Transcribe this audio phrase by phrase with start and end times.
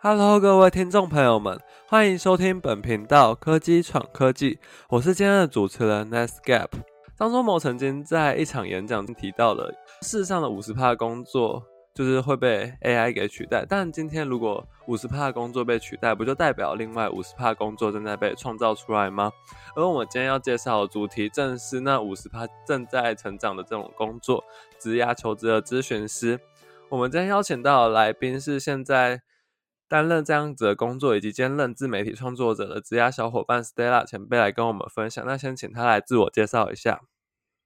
[0.00, 6.68] Hello，各位听众朋友们，欢迎收听本频道科技闯科技，我是今天的主持人 Next Gap。
[7.16, 11.60] 张忠谋曾经在一场演讲中提到了，世上的五十趴工作
[11.92, 13.66] 就是会被 AI 给取代。
[13.68, 19.32] 但今天如果五十趴工作被取代，不就代表另外五十趴工作正在被创造出来吗？
[19.74, 24.44] 而我们今天要介绍的主题，正是那五十趴正在成长的这种工作——
[24.78, 26.38] 职涯求职的咨询师。
[26.88, 29.20] 我们今天邀请到的来宾是现在。
[29.88, 35.24] 担任这样子的工作以及兼任自媒体创作者的职涯小伙伴 Stella 前辈来跟我们分享。
[35.26, 37.00] 那先请他来自我介绍一下。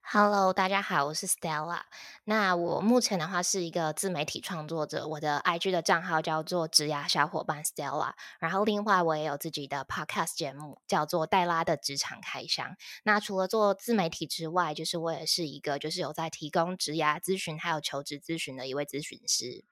[0.04, 1.80] Hello，大家好，我是 Stella。
[2.24, 8.12] 那我目前的话是一个自媒体创作者，我的 IG 的账号叫做职涯小伙伴 Stella。
[8.40, 12.76] 然后另外我也有自己的 Podcast 节目，叫做黛拉的职场开箱。
[13.04, 19.64] 那除了做自媒体之外，就是我也是一个就是有在提供职涯咨询还有求职咨询的一位咨询师。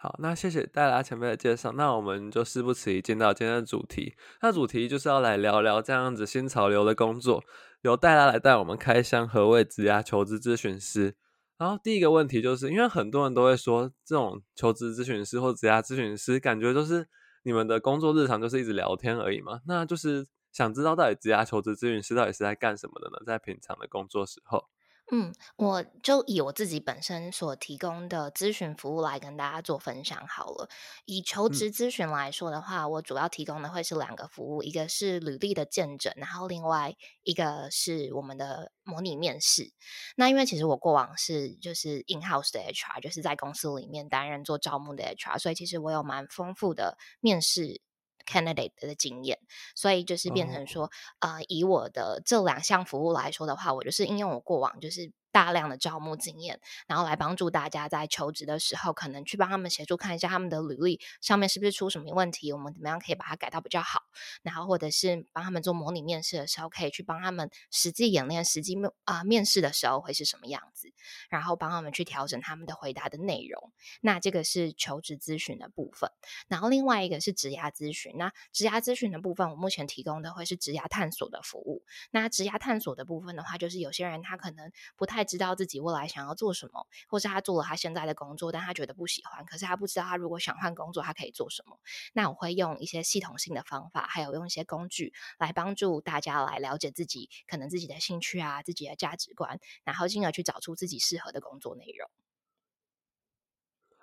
[0.00, 1.72] 好，那谢谢戴拉前辈的介绍。
[1.72, 4.14] 那我们就事不迟疑进到今天的主题。
[4.40, 7.42] 那主题就是要来聊聊这样子新潮流的工作，
[7.80, 11.16] 由戴拉来带我们开箱何谓职涯求职咨询师。
[11.56, 17.08] 然后第一个问题就是，因为很多人都会说，这种求职咨询师或职涯咨询师，感觉就是
[17.42, 19.62] 你们的工作日常就是一直聊天而已嘛。
[19.66, 23.18] 那就是想知道到底职涯求职咨询师到底是在干什么的呢？
[23.26, 24.68] 在平常的工作时候。
[25.10, 30.68] 嗯，我就以我自己本身所提供的咨询服务来跟大家做分享好了。
[31.06, 39.72] 以求职咨询来说的话，我主要提供的会是两个服务，一个是履历的见证，然后另外一个是我们的模拟面试。
[40.16, 47.80] 那因为其实我过往是就是 in house 的 HR，就是在公司里面担任做招募的 HR，所以其实我有蛮丰富的面试。
[48.28, 49.38] Candidate 的经验，
[49.74, 50.90] 所以就是变成说，
[51.20, 55.10] 呃，以我的这两项服务来说的话，我就是应用我过往就是。
[55.30, 64.02] 大量的招募经验，然后来帮助大家在求职的时候，可能去帮他们协助看一下他们的履历上面是不是出什么问题，我们怎么样可以把它改到比较好。
[64.42, 70.92] 然后或者是帮他们做模拟面试的时候，可以去帮他们实际演练实际面啊面试的时候会是什么样子，
[71.28, 73.72] 然后帮他们去调整他们的回答的内容。
[74.00, 76.10] 那这个是求职咨询的部分。
[76.48, 78.14] 然后另外一个是职涯咨询。
[78.16, 81.84] 那职涯咨询的部分，我目前提供的会是职涯探索的服务。
[82.10, 85.17] 那职涯探索的部分的话，就是有些人他可能不太。
[85.24, 91.78] 知道自己未来想要做什么，或是他做了他现在的工作，但他觉得不喜欢，可是他不知道他如果想换工作，他可以做什么。
[92.12, 102.10] 那我会用一些系统性的方法，还有用一些工具来帮助大家来了解自己可能自己的兴趣啊，自己的价值观，然后进而去找出自己适合的工作内容。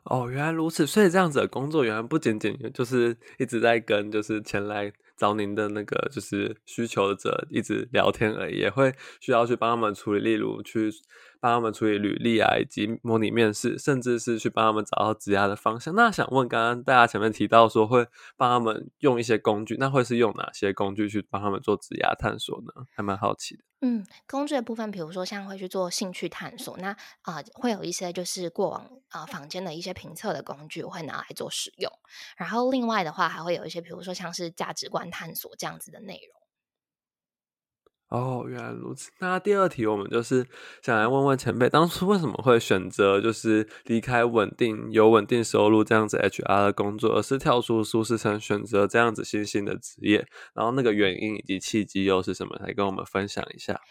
[0.04, 4.94] 哦，原来如此，所以这样子的工作原来不仅仅就是一直在跟就是前来。
[5.18, 10.92] 找您的那个就是需求者一直聊天而已，也会需要去帮他们处理，例如去
[11.46, 15.94] 帮他们处理履历啊，以及模拟面试，甚至是去帮他们找到职涯的方向。
[15.94, 22.88] 那想问，刚刚大家前面提到说会帮他们用一些工具，那会是用哪些工具去帮他们做职涯探索呢？
[22.96, 23.64] 还蛮好奇的。
[23.82, 31.92] 嗯，工具的部分，比如说像会去做兴趣探索，那啊会有一些就是过往啊坊间的一些评测的工具，会拿来做使用。
[32.38, 36.45] 然后另外的话，还会有一些，比如说像是价值观探索这样子的内容。
[38.16, 39.12] 哦，原来如此。
[39.20, 40.48] 那第二题，我们就是
[40.82, 50.26] 想来问问前辈，当初为什么会选择就是离开稳定、有稳定收入这样子 HR 的工作，而是跳出舒适圈，选择这样子新兴的职业？
[50.54, 52.56] 然后那个原因以及契机又是什么？
[52.66, 53.82] 来跟我们分享一下。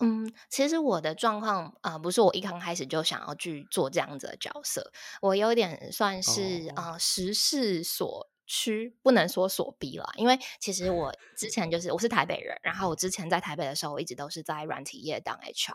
[0.00, 8.31] 嗯，其实我的状况啊，不是我一刚开始就想要去做这样子的角色，我有点算是啊时势所。
[8.54, 15.74] 区不能说所逼了，因为其实我之前就是我是台北人，然后我之前在台北的时候，我一直都是在软体业当 HR，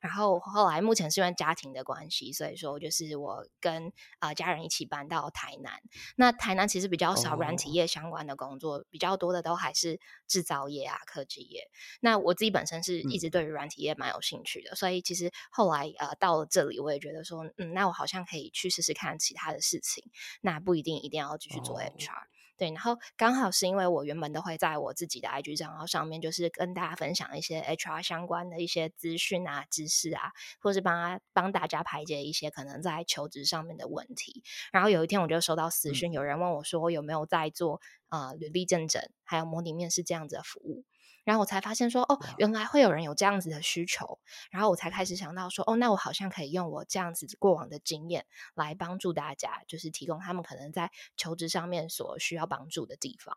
[0.00, 5.82] 然后后来目前是因为家庭的关系，所以说就是我跟啊家人一起搬到台南。
[6.16, 11.68] 那台南其实比较少软体业相关的工作，比较多的都还是制造业啊、科技业。
[12.00, 20.02] 那我自己本身是一直对于软体业蛮有兴趣的，所以其实后来呃到了这里，我也觉得说，嗯，那我好像可以去试试看其他的事情，
[20.40, 22.13] 那不一定一定要继续做 HR。
[22.56, 30.30] 对，然后刚好是因为我原本都会在我自己的 IG 账号上面，就是跟大家分享一些 HR 相关的一些资讯啊、知识啊，
[30.60, 34.42] 或是帮他帮大家排解一些可能在求职上面的问题。
[34.72, 40.84] 然后有一天我就收到私讯，有人问我说有没有在做呃履历证整，还有模拟面试这样子的服务。
[41.24, 44.18] 然后我才发现说，哦，原来会有人有这样子的需求。
[44.50, 53.36] 然后我才开始想到说，哦，那我好像可以用我这样子过往的经验来帮助大家，就是提供他们可能在求职上面所需要帮助的地方。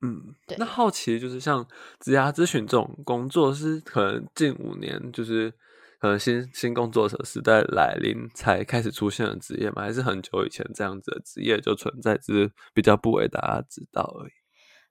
[0.00, 0.56] 嗯，对。
[0.58, 1.66] 那好奇就是像
[1.98, 5.50] 职涯咨询这种工作，是可能近五年就是
[5.98, 9.82] 可能新新工作者时代来临才开始出现的职业吗？
[9.82, 14.37] 还是很久以前这样子的职业就存在，只是比较不为大家知道而已？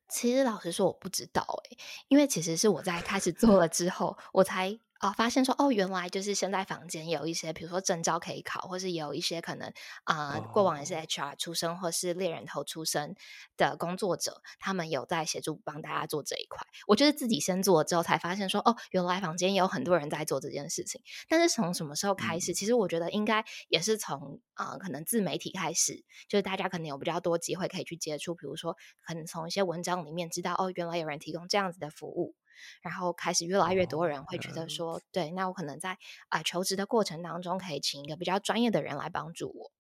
[0.10, 1.78] 其实老实说，我不知道诶，
[2.08, 4.80] 因为其实是我在开始做了之后，我才。
[5.00, 9.72] 啊，发现说哦，原来就是现在房间有一些，比如说证照可以考，或是有一些可能
[10.06, 13.16] 啊，过往也是 HR 出身或是猎人头出身
[13.58, 16.66] 的工作者，他们有在协助帮大家做这一块。
[16.88, 21.02] 我就是自己先做了之后，才发现说哦，原来房间也有很多人在做这件事情。
[21.30, 22.54] 但是从什么时候开始？
[22.54, 32.36] 其实我觉得应该也是从啊，可能自媒体开始，就是大家可能有比较多机会可以去接触，比如说可能从一些文章里面知道哦，原来有人提供这样子的服务。
[32.82, 35.98] 然后开始越来越多人会觉得说，对，那我可能在
[36.30, 39.72] 啊求职的过程当中，可以请一个比较专业的人来帮助我。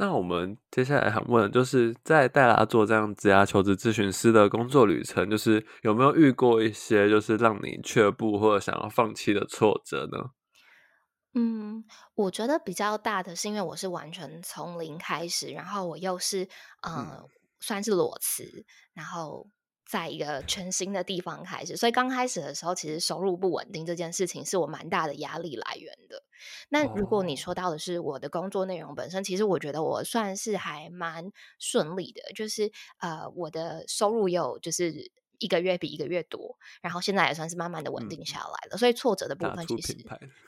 [0.00, 10.30] 那我们接下来想问，就是在戴拉做这样子啊求职咨询师的工作旅程，就是有没有遇过一些就是让你却步或者想要放弃的挫折呢？
[11.34, 11.84] 嗯，
[12.14, 16.48] 我觉得比较大的是因为我是完全从零开始，然后我又是
[16.86, 18.64] 嗯算是裸辞，
[18.94, 19.48] 然后。
[19.88, 26.22] 在一个全新的地方开始，所以刚开始的时候，其实收入不稳定这件事情是我蛮大的压力来源的。
[26.68, 38.76] 那如果你说到的是我的工作内容本身，其实我觉得我算是还蛮顺利的，就是呃，我的收入有就是一个月比一个月多，然后现在也算是慢慢的稳定下来了。
[38.76, 39.94] 所以挫折的部分其实，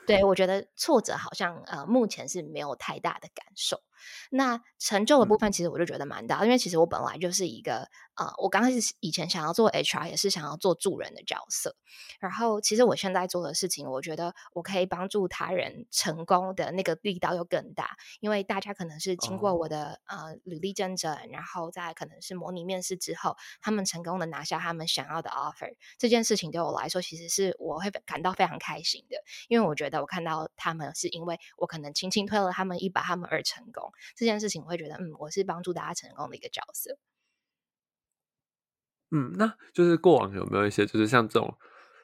[0.05, 3.81] 对我觉得挫折好像呃目前是没有太大的感受。
[4.29, 11.75] 那成就的部分，其实我就觉得蛮大，因为其实我本来就是一个呃，我刚开始以前想要做 HR，也是想要做助人的角色。
[12.19, 29.17] 然后，其实我现在做的事情，我觉得我可以帮助他人成功的那个力道又更大，因为大家可能是经过我的呃履历认证，然后在可能是模拟面试之后，他们成功的拿下他们想要的 offer，这件事情对我来说，其实是我会感到非常开心的，
[29.49, 33.90] 因为我觉得我看到他们是因为我可能轻轻推了他们一把，他们而成功。
[34.15, 36.97] 这件事情，我会觉得，嗯，我是帮助大家成功的一个角色。
[39.11, 41.57] 嗯，那就是过往有没有一些，就是像这种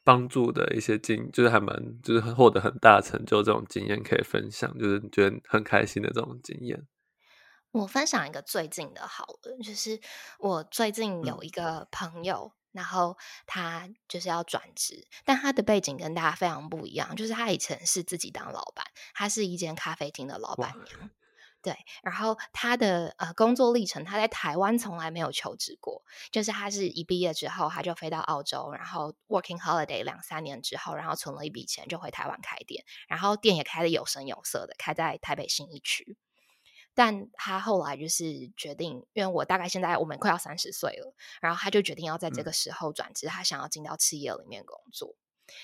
[0.04, 6.86] 帮助的一些经，就是还蛮，就是获得很大成就这种经验可以分享，就是觉得很开心的这种经验。
[7.72, 10.00] 我分享一个最近的好了，就是
[10.40, 21.10] 我最近有一个朋友，然后他就是要转职，但他的背景跟大家非常不一样，就是他以前是自己当老板，他是一间咖啡厅的老板娘。
[21.62, 36.18] 对，然后他的呃工作历程，他在台湾从来没有求职过，就是他是一毕业之后，他就飞到澳洲，然后 working holiday 两三年之后，然后存了一笔钱就回台湾开店，然后店也开的有声有色的，开在台北新一区。
[36.94, 45.16] 但他后来就是决定，因为我大概现在我们快要三十岁了，然后他就决定要在这个时候转职，他想要进到企业里面工作。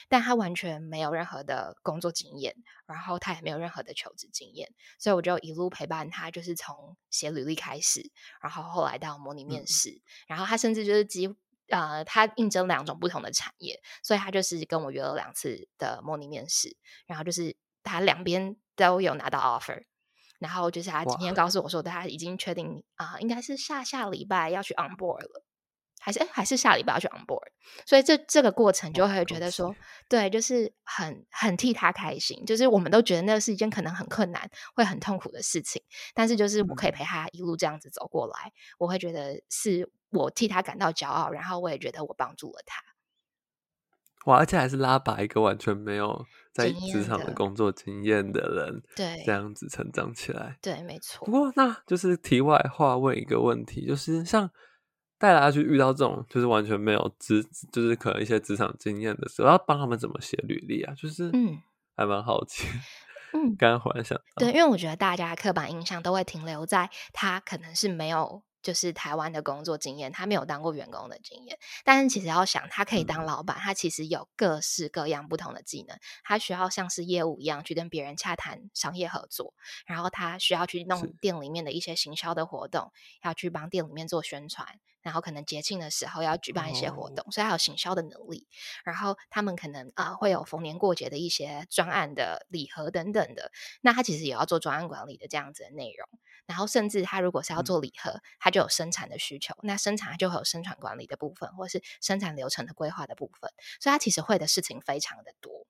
[0.10, 11.36] 但他完全没有任何的工作经验，然后他也没有任何的求职经验，所以我就一路陪伴他，就是从写履历开始，然后后来到模拟面试，然后他甚至就是几
[11.70, 16.76] 呃，他应征两种不同的产业，所以他就是跟我约了两次的模拟面试，
[17.06, 19.84] 然后就是他两边都有拿到 offer，
[20.40, 25.46] 然后就是他今天告诉我说，他已经确定啊，应该是下下礼拜要去 on board 了。
[26.04, 27.48] 还是哎，还是下礼拜要去 on board，
[27.86, 29.74] 所以这这个过程就会觉得说，
[30.10, 32.46] 对，就是很很替他开心。
[32.46, 35.82] 就是我们都觉得那是一件可能很困难、会很痛苦的事情，
[36.14, 42.82] 但是就是我可以陪他一路这样子走过来，我会觉得是我替他感到骄傲，然后我也觉得我帮助了他。
[44.26, 51.26] 哇，而且还是拉拔一个完全没有在职场的工作经验的人，对，这样子成长起来，对，没错。
[51.26, 54.52] 不过那就是题外话，问一个问题，就是像。
[55.24, 60.94] 带大家去遇到这种就是完全没有职，就是可能一些职场经验的时候，要帮他们怎么写履历啊？
[60.96, 61.62] 就是嗯，
[61.96, 62.68] 还蛮好奇。
[63.32, 68.44] 嗯，刚刚忽然想到，对，因为我觉得大家刻板印象都会停留在他可能是没有。
[68.64, 75.98] 就是台湾的工作经验，他没有当过员工的经验，但是其实要想，他可以当老板，他其实有各式各样不同的技能。
[76.24, 79.54] 他需要像是业务一样去跟别人洽谈商业合作，
[79.86, 88.48] 然后他需要去弄店里面的一些行销的活动，要去帮店里面做宣传，然后可能节庆的时候要举办一些活动，所以还有行销的能力。
[88.84, 96.08] 然后他们可能啊会有逢年过节的一些专案的礼盒等等的，那他其实也要做专案管理的这样子的内容。
[96.46, 105.66] 然后，甚至他如果是要做礼盒，他就有生产的需求，那生产就会有生产管理的部分，或是生产流程的规划的部分，所以他其实会的事情非常的多。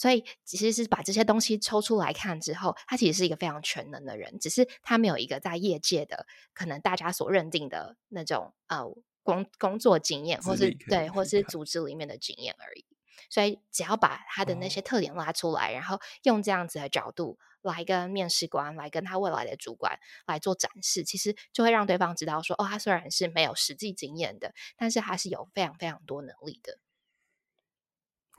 [0.00, 8.86] 所以，其实是把这些东西抽出来看之后，他其实是一个非常全能的人，只是他没有一个在业界的可能大家所认定的那种呃
[9.22, 12.86] 工工作经验，或是对，或是 组织里面的经验而已。
[13.28, 26.78] 所以只要把他的那些特点拉出来，然后用这样子的角度来跟面试官、来跟他未来的主管来做展示，其实就会让对方知道说，哦，他虽然是没有实际经验的，但是他是有非常非常多能力的。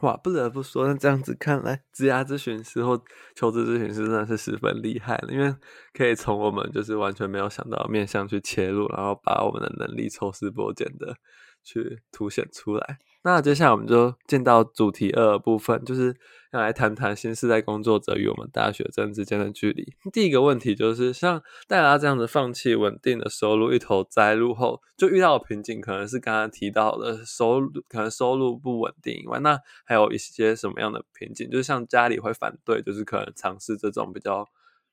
[0.02, 3.02] 哇，不得不说，那这样子看来，职涯咨询师或
[3.36, 5.56] 求职咨询师真的是十分厉害了，因为
[5.94, 11.16] 可以从我们就是完全没有想到面向去切入，然后把我们的能力抽丝剥茧的
[11.64, 12.98] 去凸显出来。
[13.24, 16.16] 那接下来我们就进到主题二部分，就是
[16.52, 19.94] 要来谈谈新时代工作者与我们大学生之间的距离。
[20.12, 31.50] 第一个问题就是，像戴拉这样子放弃稳定的收入，一头栽入后，就遇到瓶颈，可能是刚刚提到的收入，可能收入不稳定以外，那还有一些什么样的瓶颈？
[31.50, 34.46] 就是像家里会反对，就是可能尝试这种比较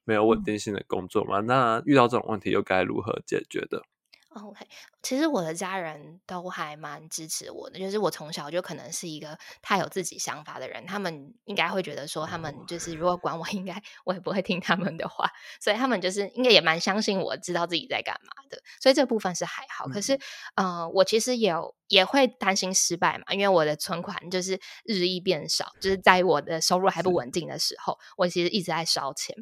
[0.04, 1.40] 没有稳定性的工作嘛？
[1.40, 3.82] 那遇到这种问题又该如何解决的
[4.44, 4.66] ？OK，
[5.02, 15.30] 其实我的家人都还蛮支持我的，就是我从小就可能是一个太有自己想法的人，他们应该会觉得说，他们就是如果管我，应该我也不会听他们的话，
[15.60, 19.86] 所以他们就是应该也蛮相信我知道自己在干嘛的，所以这部分是还好。
[19.88, 20.18] 可是，
[20.54, 21.74] 呃，我其实有。
[21.88, 29.34] 也会担心失败嘛，因为我的存款就是日益变少，就是在我的收入还不稳定的时候，我其实一直在烧钱。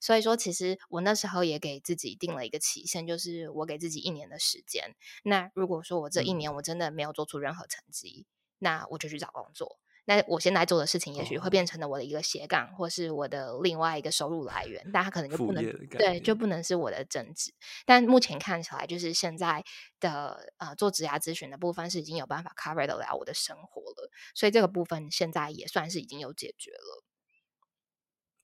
[0.00, 4.96] 所以说，其实我那时候也给自己定了一个期限，就是我给自己一年的时间。
[5.22, 8.26] 那如果说我这一年我真的没有做出任何成绩，
[8.58, 9.78] 那我就去找工作。
[10.06, 15.62] 那我现在做的事情，也许会变成了我的一个斜杠，或是我的另外一个收入来源，但它可能就不能
[15.98, 17.52] 对，就不能是我的正职。
[17.86, 19.62] 但目前看起来，就是现在
[20.00, 27.04] 的呃做职涯咨询的部分是已经有办法 cover 得了我的生活了，所以这个部分现在也算是已经有解决了。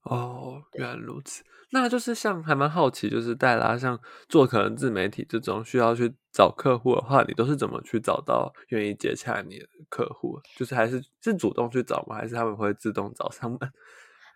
[0.09, 1.45] 哦，原来如此。
[1.71, 10.41] 那就是像还蛮好奇，就是戴拉像做可能自媒体这种需要去找客户的话，你都是怎么去找到愿意接洽你的客户？
[10.57, 12.17] 就是还是是主动去找吗？
[12.17, 13.59] 还是他们会自动找上门？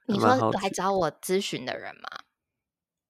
[0.06, 2.08] 你说来找我咨询的人吗？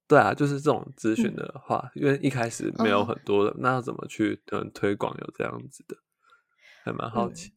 [0.07, 5.97] 对啊，就是这种咨询的话，因为一开始没有很多的，那要怎么去嗯推广有这样子的？
[6.85, 7.52] 还蛮好奇。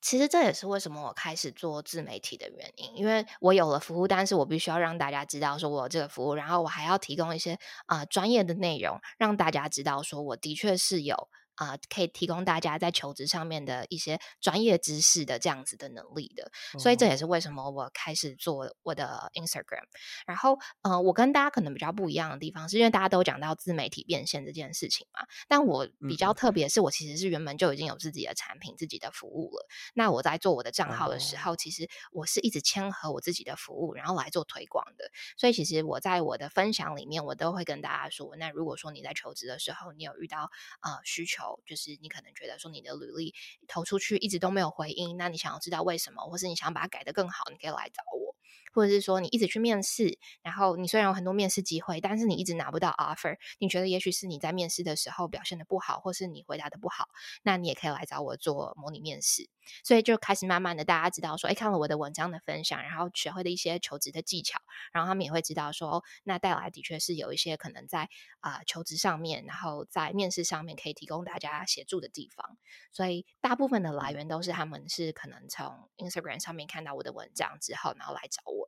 [0.00, 11.28] 其实这也是为什么我开始做自媒体的原因，因为我有了服务，但是我必须要让大家知道说我有这个服务，然后我还要提供一些啊专业的内容，让大家知道说我的确是有。
[11.58, 19.82] 啊，可以提供大家在求职上面的一些专业知识的这样子的能力的，所以这也是为什么我开始做我的 Instagram。
[20.26, 29.66] 然后，呃，我跟大家可能比较不一样的地方，是因为大家都讲到自媒体变现这件事情嘛，但我比较特别，是我其实是原本就已经有自己的产品、自己的服务了。
[29.94, 35.10] 那我在做我的账号的时候，其实我是一直签合我自己的服务，然后来做推广的。
[35.36, 40.50] 所以，其实我在我的分享里面，我都会跟大家说，那如果说你在求职的时候，你有遇到
[40.80, 41.47] 啊需求。
[41.66, 43.34] 就是你可能觉得说你的履历
[43.66, 48.27] 投出去一直都没有回应，那你想要知道为什么，或是你想要把它改得更好，你可以来找我。
[48.72, 57.08] 或者是说你一直去面试，然后你虽然有很多面试机会，但是你一直拿不到 offer，你觉得也许是你在面试的时候表现的不好，或是你回答的不好，
[57.42, 59.48] 那你也可以来找我做模拟面试。
[59.84, 64.58] 所以就开始慢慢的大家知道说，哎，看了我的文章的分享，然后学会的一些求职的技巧，
[64.92, 68.08] 然后他们也会知道说，那带来的确是有一些可能在
[68.40, 72.56] 啊求职上面，然后在面试上面可以提供大家协助的地方。
[72.92, 78.67] 所以大部分的来源都是他们是可能从 Instagram 上面看到我的文章之后，然后来找我。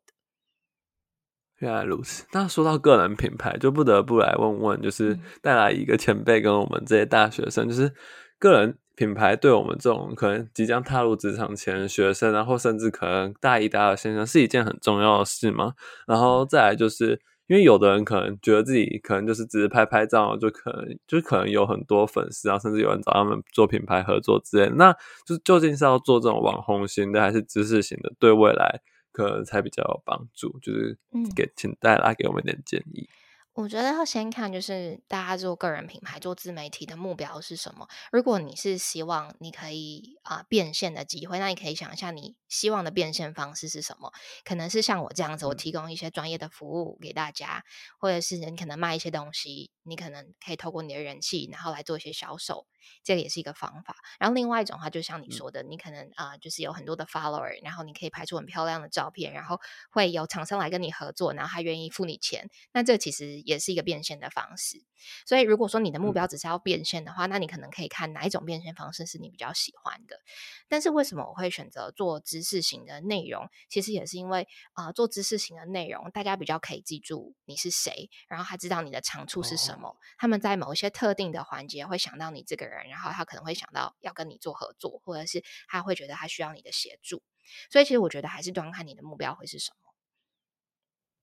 [1.61, 2.26] 原来如此。
[2.33, 7.93] 那说到个人品牌，就不得不来问问，就是带来一个前辈跟我们这些大学生，就是
[8.38, 15.75] 个人品牌对我们这种可能即将踏入职场前学生，然后甚至可能大一、大二先生，是一件很重要的事吗？
[16.07, 24.71] 然后再来就是，因为有的人可能觉得自己可能就是只是拍拍照，就可能就可能有很多粉丝，啊甚至有人找他们做品牌合作之类。
[24.76, 24.93] 那
[25.26, 28.12] 就究竟是要做这种网红型的，还是知识型的？
[28.19, 28.81] 对未来？
[29.12, 30.99] 可能才比较有帮助，就是
[31.35, 33.09] 给请戴拉给我们一点建议。
[33.52, 37.87] 我觉得要先看，就是大家做个人品牌、做自媒体的目标是什么。
[38.12, 44.12] 如果你是希望你可以啊变现的机会，那你可以想一下，你希望的变现方式是什么？
[44.45, 47.64] 可能是像我这样子，我提供一些专业的服务给大家，
[47.99, 52.67] 或者是你可能卖一些东西，你可能可以透过你的人气，然后来做一些销售。
[53.02, 59.60] 这个也是一个方法，然后另外一种话，就像你说的，你可能啊，就是有很多的 follower，然后你可以拍出很漂亮的照片，然后
[59.90, 64.84] 会有厂商来跟你合作，然后他愿意付你钱，那这其实也是一个变现的方式。
[65.26, 70.20] 所以如果说你的目标只是要变现的话，那你可能可以看哪一种变现方式是你比较喜欢的。
[70.68, 73.49] 但是为什么我会选择做知识型的内容？
[73.68, 82.70] 其实也是因为啊，做知识型的内容，大家比较可以记住你是谁，然后他知道你的长处是什么，他们在某一些特定的环节会想到你这个人。
[82.71, 87.23] 人，然后他可能会想到要跟你做合作，或者是他会觉得他需要你的协助。
[87.71, 89.77] 所以其实我觉得还是端看你的目标会是什么。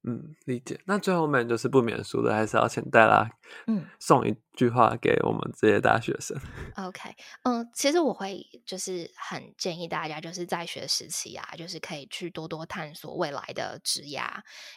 [0.03, 0.79] 嗯，理解。
[0.85, 3.29] 那最后面就是不免俗的，还是要请戴拉，
[3.65, 6.35] 嗯，送一句话给我们这些大学生。
[6.75, 14.27] OK，嗯，其实我会就是很建议大家，就是在学时期啊，就是可以去多多探索未来的职涯，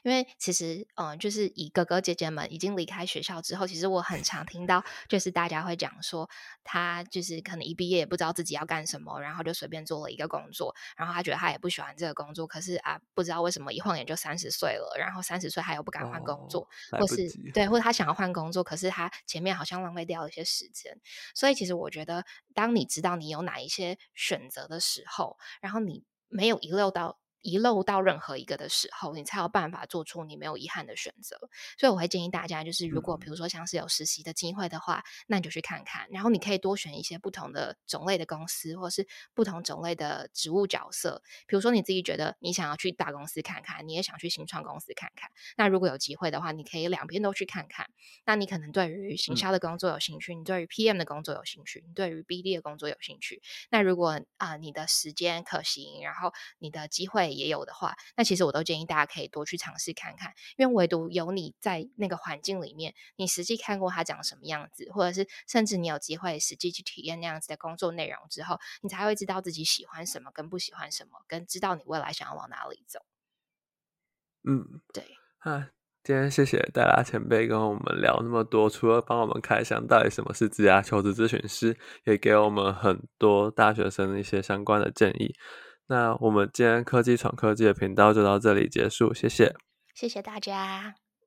[0.02, 6.28] 因为其实，嗯，就是以哥哥姐姐们已经离开学校之后，其实我很常听到，就是大家会讲说，
[6.62, 15.22] 他就是可能一毕业也不知道自己要干什么，然后就随便做了一个工作，然后他觉得他也不喜欢这个工作，可是啊，不知道为什么一晃眼就三十岁了，然后。
[15.30, 16.66] 三十岁他又不敢换工作，
[16.98, 21.00] 或是对，或者他想要换工作，可是他前面好像浪费掉一些时间。
[21.34, 22.24] 所以其实我觉得，
[22.54, 27.19] 当你知道你有哪一些选择的时候，然后你没有遗漏到。
[27.42, 31.38] 遗漏到任何一个的时候，你才有办法做出你没有遗憾的选择。
[31.78, 36.06] 所以我会建议大家，就是如果比如说像是有实习的机会的话，那你就去看看。
[36.10, 41.22] 然后你可以多选一些不同的种类的公司，或是不同种类的职务角色。
[41.46, 45.30] 比如说你自己觉得你想要去大公司看看，你也想去新创公司看看。
[45.56, 47.88] 那如果有机会的话，你可以两边都去看看。
[48.26, 53.40] 那你可能对于行销的工作有兴趣，你对于 PM 的工作有兴趣，你对于 BD 的工作有兴趣。
[53.70, 57.29] 那如果啊你的时间可行，然后你的机会。
[57.32, 73.00] 也有的话，那其实我都建议大家可以多去尝试看看，因为唯独有你在那个环境里面，你实际看过他长什么样子，或者是甚至你有机会实际去体验那样子的工作内容之后，你才会知道自己喜欢什么跟不喜欢什么，跟知道你未来想要往哪里走。
[74.42, 75.04] 嗯，对。
[75.40, 75.70] 啊，
[76.02, 85.34] 今天谢谢戴拉前辈跟我们聊那么多，除了帮我们开箱到底什么是职涯求职咨询师，也给我们很多大学生的一些相关的建议。
[85.90, 89.52] 那我们今天科技闯科技的频道就到这里结束，谢谢，
[89.92, 90.94] 谢谢大家。